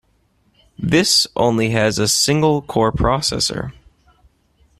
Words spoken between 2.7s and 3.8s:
processor.